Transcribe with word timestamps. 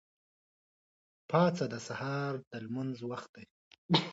پاڅه! 1.29 1.65
د 1.73 1.75
سهار 1.87 2.33
د 2.49 2.51
لمونځ 2.63 2.97
وخت 3.11 3.29
دی. 3.35 3.45